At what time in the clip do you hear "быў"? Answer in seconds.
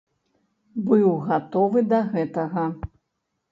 0.87-1.03